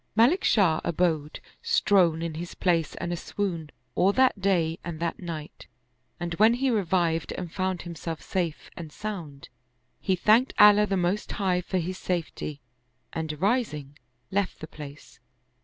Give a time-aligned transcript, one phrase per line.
[0.15, 5.67] Malik Shah abode strown in his place and aswoon, all that day and that night,
[6.19, 9.49] and when he revived and found himself safe and sound,
[9.99, 12.61] he thanked Allah the Most High for his safety
[13.13, 13.95] and, rising,
[14.31, 15.19] left the place.